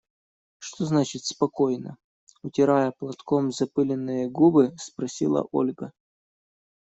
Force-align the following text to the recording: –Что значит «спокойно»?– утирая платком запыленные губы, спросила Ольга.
–Что 0.57 0.85
значит 0.85 1.25
«спокойно»?– 1.25 1.95
утирая 2.43 2.89
платком 2.89 3.51
запыленные 3.51 4.31
губы, 4.31 4.73
спросила 4.79 5.47
Ольга. 5.51 5.91